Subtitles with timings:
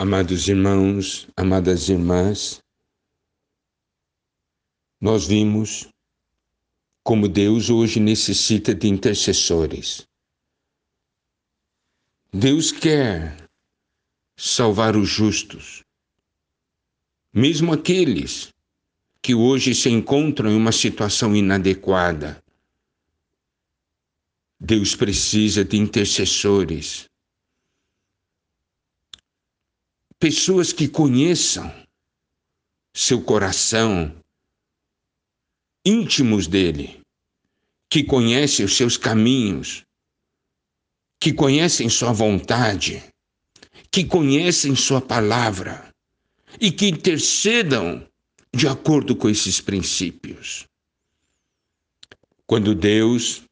[0.00, 2.62] Amados irmãos, amadas irmãs,
[5.00, 5.88] nós vimos
[7.02, 10.06] como Deus hoje necessita de intercessores.
[12.32, 13.50] Deus quer
[14.38, 15.82] salvar os justos,
[17.34, 18.54] mesmo aqueles
[19.20, 22.40] que hoje se encontram em uma situação inadequada.
[24.60, 27.08] Deus precisa de intercessores
[30.18, 31.72] pessoas que conheçam
[32.94, 34.14] seu coração,
[35.84, 37.00] íntimos dele,
[37.88, 39.84] que conhecem os seus caminhos,
[41.20, 43.02] que conhecem sua vontade,
[43.90, 45.88] que conhecem sua palavra
[46.60, 48.06] e que intercedam
[48.54, 50.66] de acordo com esses princípios.
[52.46, 53.42] Quando Deus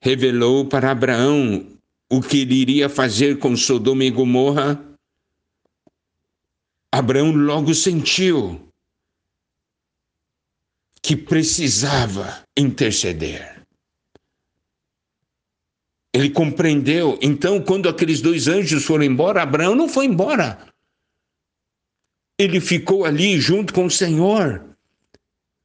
[0.00, 1.66] revelou para Abraão
[2.10, 4.93] o que ele iria fazer com Sodoma e Gomorra,
[6.94, 8.68] Abraão logo sentiu
[11.02, 13.60] que precisava interceder.
[16.12, 17.18] Ele compreendeu.
[17.20, 20.72] Então, quando aqueles dois anjos foram embora, Abraão não foi embora.
[22.38, 24.64] Ele ficou ali junto com o Senhor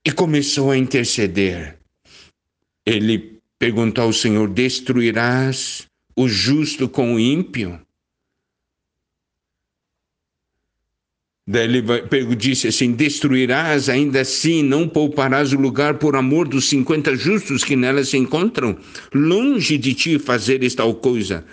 [0.03, 1.77] e começou a interceder.
[2.83, 7.79] Ele perguntou ao Senhor: Destruirás o justo com o ímpio?
[11.51, 17.15] Daí ele disse assim: Destruirás ainda assim, não pouparás o lugar por amor dos cinquenta
[17.15, 18.77] justos que nela se encontram?
[19.11, 21.43] Longe de ti fazeres tal coisa,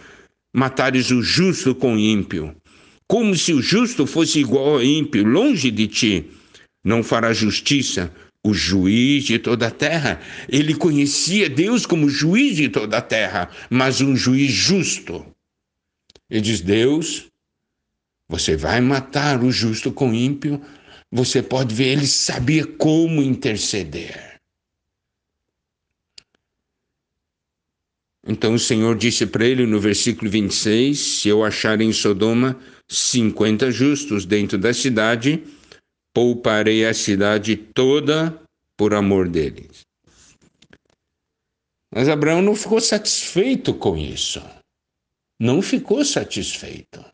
[0.55, 2.55] matares o justo com o ímpio.
[3.09, 6.27] Como se o justo fosse igual ao ímpio, longe de ti.
[6.85, 8.13] Não fará justiça
[8.45, 10.21] o juiz de toda a terra.
[10.47, 15.25] Ele conhecia Deus como juiz de toda a terra, mas um juiz justo.
[16.29, 17.29] Ele diz: Deus
[18.29, 20.61] você vai matar o justo com o ímpio.
[21.13, 24.41] Você pode ver, ele sabia como interceder.
[28.27, 33.71] Então o Senhor disse para ele no versículo 26: Se eu achar em Sodoma 50
[33.71, 35.45] justos dentro da cidade,
[36.13, 38.43] pouparei a cidade toda
[38.77, 39.87] por amor deles.
[41.95, 44.43] Mas Abraão não ficou satisfeito com isso.
[45.41, 47.05] Não ficou satisfeito.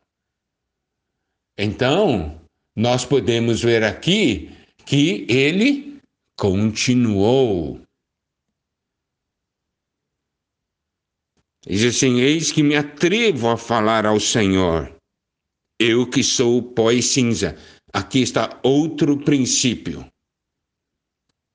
[1.64, 2.42] Então,
[2.74, 4.50] nós podemos ver aqui
[4.84, 6.00] que ele
[6.36, 7.80] continuou.
[11.64, 14.92] Diz assim: Eis que me atrevo a falar ao Senhor,
[15.78, 17.56] eu que sou pó e cinza.
[17.92, 20.04] Aqui está outro princípio.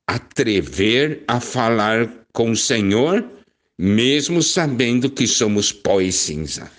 [0.07, 3.29] Atrever a falar com o Senhor,
[3.78, 6.72] mesmo sabendo que somos pó e cinza.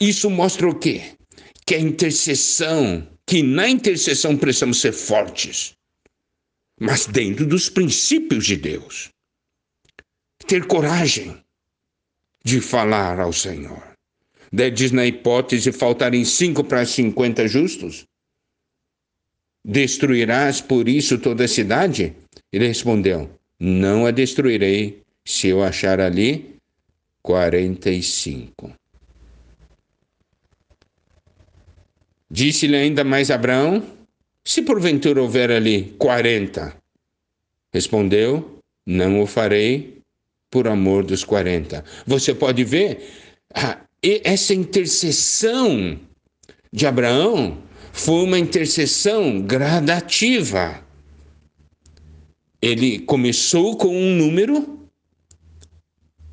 [0.00, 1.16] Isso mostra o quê?
[1.64, 5.74] Que a intercessão, que na intercessão precisamos ser fortes,
[6.78, 9.08] mas dentro dos princípios de Deus.
[10.46, 11.42] Ter coragem
[12.44, 13.82] de falar ao Senhor.
[14.52, 18.04] Daí diz na hipótese faltarem cinco para cinquenta justos.
[19.64, 22.14] Destruirás por isso toda a cidade?
[22.52, 26.56] Ele respondeu: Não a destruirei se eu achar ali
[27.20, 28.72] quarenta e cinco.
[32.30, 33.82] Disse-lhe ainda mais Abraão:
[34.44, 36.76] Se porventura houver ali quarenta.
[37.72, 39.98] Respondeu: Não o farei
[40.50, 41.84] por amor dos quarenta.
[42.06, 43.00] Você pode ver
[43.54, 45.98] ah, essa intercessão
[46.72, 50.84] de Abraão foi uma intercessão gradativa.
[52.60, 54.88] Ele começou com um número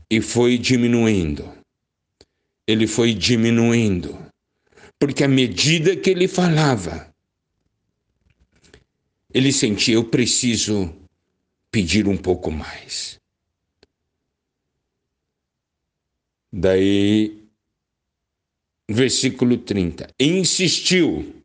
[0.09, 1.47] e foi diminuindo.
[2.67, 4.17] Ele foi diminuindo
[5.03, 7.13] porque à medida que ele falava,
[9.33, 10.95] ele sentia: eu preciso
[11.69, 13.19] pedir um pouco mais.
[16.53, 17.43] Daí,
[18.89, 21.43] versículo 30, insistiu.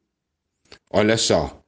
[0.89, 1.61] Olha só,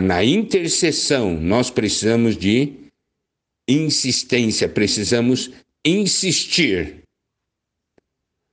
[0.00, 2.72] na intercessão nós precisamos de
[3.66, 5.50] insistência, precisamos
[5.84, 7.02] insistir.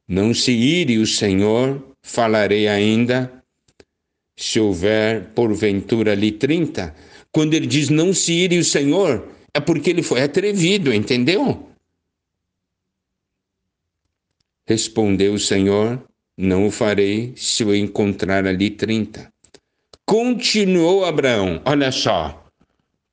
[0.07, 3.31] Não se ire o Senhor falarei ainda,
[4.35, 6.95] se houver porventura ali 30,
[7.31, 11.69] quando ele diz não se ire o Senhor, é porque ele foi atrevido, entendeu?
[14.67, 16.01] Respondeu o Senhor:
[16.37, 19.31] Não o farei se eu encontrar ali 30.
[20.05, 22.45] Continuou Abraão, olha só,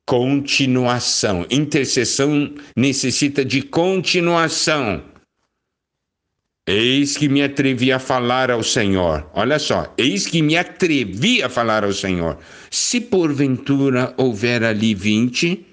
[0.05, 1.45] continuação.
[1.49, 5.03] Intercessão necessita de continuação.
[6.71, 9.27] Eis que me atrevi a falar ao Senhor.
[9.33, 12.37] Olha só, eis que me atrevi a falar ao Senhor.
[12.69, 15.65] Se porventura houver ali vinte,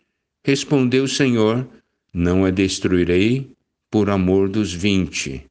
[0.43, 1.69] respondeu o Senhor,
[2.15, 3.53] não a destruirei
[3.91, 5.45] por amor dos vinte.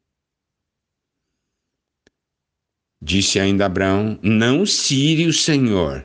[3.00, 6.04] Disse ainda Abraão: Não cire o Senhor,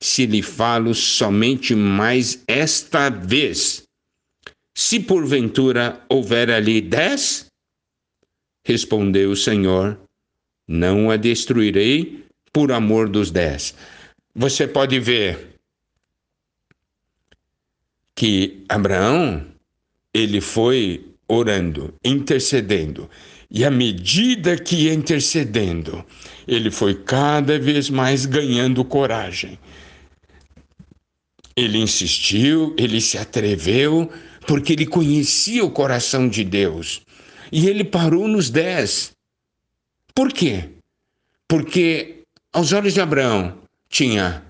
[0.00, 3.84] se lhe falo somente mais esta vez.
[4.76, 7.51] Se porventura houver ali dez,
[8.64, 9.98] respondeu o Senhor,
[10.66, 13.74] não a destruirei por amor dos dez.
[14.34, 15.58] Você pode ver
[18.14, 19.44] que Abraão,
[20.14, 23.08] ele foi orando, intercedendo,
[23.50, 26.04] e à medida que ia intercedendo,
[26.46, 29.58] ele foi cada vez mais ganhando coragem.
[31.54, 34.10] Ele insistiu, ele se atreveu,
[34.46, 37.02] porque ele conhecia o coração de Deus.
[37.52, 39.12] E ele parou nos dez.
[40.14, 40.70] Por quê?
[41.46, 43.58] Porque aos olhos de Abraão
[43.90, 44.42] tinha,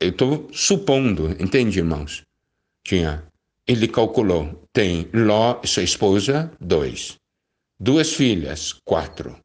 [0.00, 2.22] eu estou supondo, entende, irmãos?
[2.82, 3.22] Tinha,
[3.66, 7.18] ele calculou, tem Ló, sua esposa, dois.
[7.78, 9.38] Duas filhas, quatro.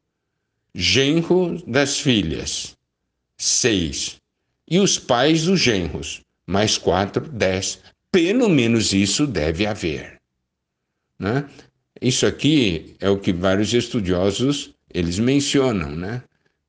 [0.74, 2.78] Genro das filhas,
[3.38, 4.22] seis.
[4.70, 7.82] E os pais dos genros, mais quatro, dez.
[8.10, 10.22] Pelo menos isso deve haver.
[11.20, 11.50] Né?
[12.02, 16.24] Isso aqui é o que vários estudiosos eles mencionam, né?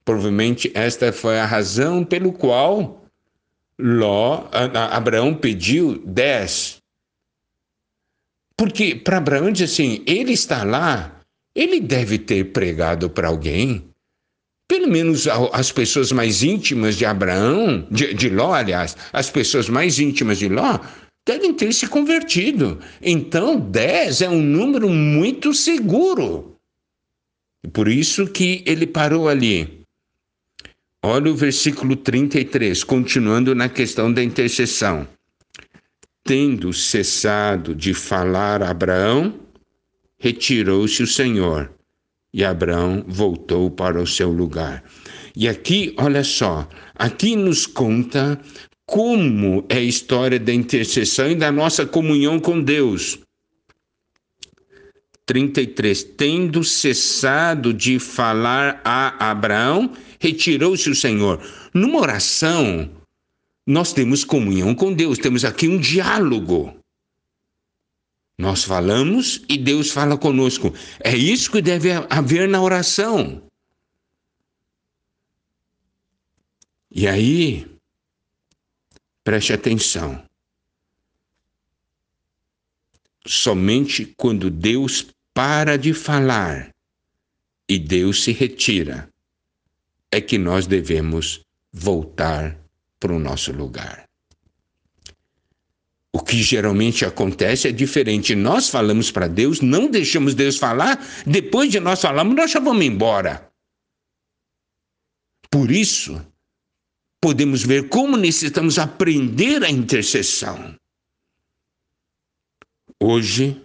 [0.05, 3.05] Provavelmente esta foi a razão pelo qual
[3.79, 4.49] Ló,
[4.91, 6.79] Abraão pediu dez.
[8.57, 11.21] Porque para Abraão diz assim, ele está lá,
[11.55, 13.85] ele deve ter pregado para alguém.
[14.67, 19.99] Pelo menos as pessoas mais íntimas de Abraão, de, de Ló, aliás, as pessoas mais
[19.99, 20.79] íntimas de Ló,
[21.29, 22.81] devem ter se convertido.
[23.03, 26.57] Então, 10 é um número muito seguro.
[27.71, 29.83] Por isso que ele parou ali.
[31.03, 35.07] Olha o versículo 33, continuando na questão da intercessão.
[36.25, 39.35] Tendo cessado de falar a Abraão,
[40.19, 41.71] retirou-se o Senhor,
[42.33, 44.83] e Abraão voltou para o seu lugar.
[45.37, 48.41] E aqui, olha só, aqui nos conta
[48.89, 53.19] como é a história da intercessão e da nossa comunhão com Deus.
[55.27, 56.05] 33.
[56.17, 61.39] Tendo cessado de falar a Abraão, retirou-se o Senhor.
[61.75, 62.91] Numa oração,
[63.67, 66.75] nós temos comunhão com Deus, temos aqui um diálogo.
[68.39, 70.73] Nós falamos e Deus fala conosco.
[71.01, 73.43] É isso que deve haver na oração.
[76.91, 77.67] E aí,
[79.29, 80.25] Preste atenção.
[83.27, 86.75] Somente quando Deus para de falar
[87.69, 89.07] e Deus se retira,
[90.11, 92.59] é que nós devemos voltar
[92.99, 94.09] para o nosso lugar.
[96.11, 98.35] O que geralmente acontece é diferente.
[98.35, 102.83] Nós falamos para Deus, não deixamos Deus falar, depois de nós falarmos, nós já vamos
[102.83, 103.47] embora.
[105.51, 106.19] Por isso,
[107.21, 110.77] podemos ver como necessitamos aprender a intercessão.
[113.01, 113.61] Hoje,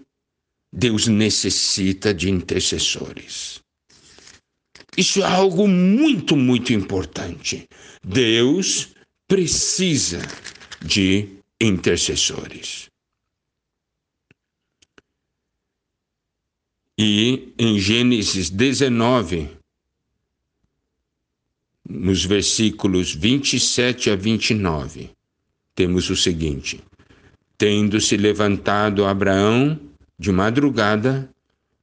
[0.71, 3.59] Deus necessita de intercessores.
[4.97, 7.67] Isso é algo muito, muito importante.
[8.03, 8.89] Deus
[9.27, 10.21] precisa
[10.83, 12.89] de intercessores.
[16.97, 19.49] E em Gênesis 19,
[21.87, 25.09] nos versículos 27 a 29,
[25.75, 26.81] temos o seguinte:
[27.57, 29.79] Tendo-se levantado Abraão
[30.17, 31.29] de madrugada,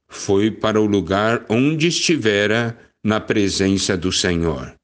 [0.07, 4.75] foi para o lugar onde estivera na presença do Senhor.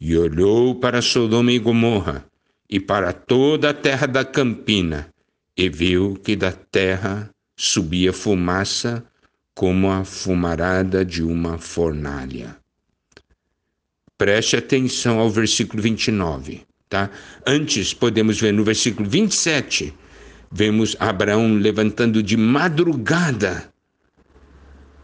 [0.00, 2.24] E olhou para Sodoma e Gomorra
[2.68, 5.08] e para toda a terra da campina,
[5.56, 9.04] e viu que da terra subia fumaça
[9.54, 12.59] como a fumarada de uma fornalha.
[14.20, 16.60] Preste atenção ao versículo 29,
[16.90, 17.08] tá?
[17.46, 19.94] Antes, podemos ver no versículo 27,
[20.52, 23.72] vemos Abraão levantando de madrugada.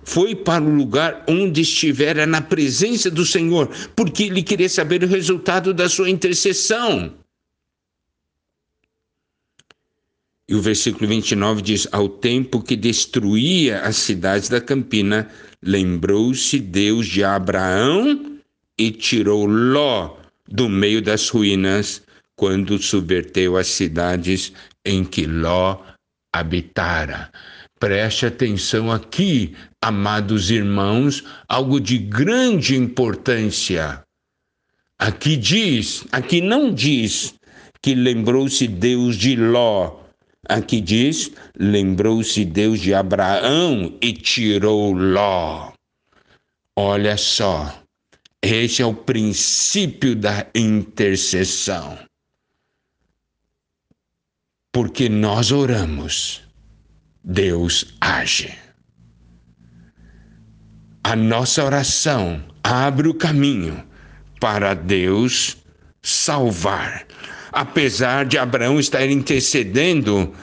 [0.04, 5.08] Foi para o lugar onde estivera na presença do Senhor, porque ele queria saber o
[5.08, 7.14] resultado da sua intercessão.
[10.46, 15.30] E o versículo 29 diz: Ao tempo que destruía as cidades da campina,
[15.62, 18.35] lembrou-se Deus de Abraão
[18.78, 20.16] e tirou Ló
[20.48, 22.02] do meio das ruínas
[22.36, 24.52] quando subverteu as cidades
[24.84, 25.80] em que Ló
[26.32, 27.30] habitara.
[27.78, 34.02] Preste atenção aqui, amados irmãos, algo de grande importância.
[34.98, 37.34] Aqui diz, aqui não diz
[37.82, 40.00] que lembrou-se Deus de Ló.
[40.48, 45.72] Aqui diz, lembrou-se Deus de Abraão e tirou Ló.
[46.74, 47.85] Olha só,
[48.42, 51.98] esse é o princípio da intercessão.
[54.72, 56.42] Porque nós oramos,
[57.24, 58.56] Deus age.
[61.02, 63.86] A nossa oração abre o caminho
[64.40, 65.56] para Deus
[66.02, 67.06] salvar.
[67.52, 70.34] Apesar de Abraão estar intercedendo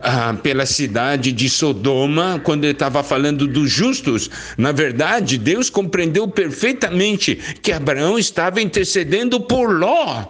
[0.00, 6.28] ah, pela cidade de Sodoma, quando ele estava falando dos justos, na verdade, Deus compreendeu
[6.28, 10.26] perfeitamente que Abraão estava intercedendo por Ló.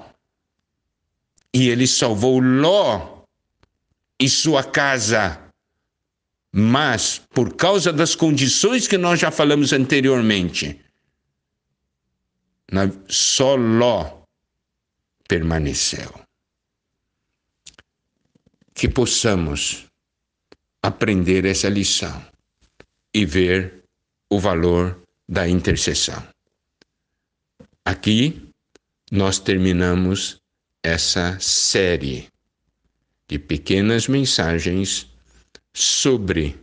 [1.52, 3.22] E ele salvou Ló
[4.20, 5.38] e sua casa.
[6.52, 10.80] Mas, por causa das condições que nós já falamos anteriormente,
[13.08, 14.22] só Ló
[15.28, 16.27] permaneceu.
[18.78, 19.86] Que possamos
[20.80, 22.24] aprender essa lição
[23.12, 23.82] e ver
[24.30, 26.22] o valor da intercessão.
[27.84, 28.40] Aqui
[29.10, 30.40] nós terminamos
[30.80, 32.28] essa série
[33.28, 35.10] de pequenas mensagens
[35.74, 36.56] sobre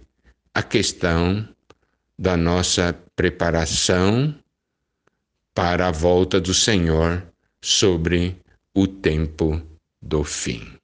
[0.53, 1.45] a questão
[2.17, 4.33] da nossa preparação
[5.53, 7.27] para a volta do Senhor
[7.61, 8.37] sobre
[8.73, 9.61] o tempo
[10.01, 10.79] do fim.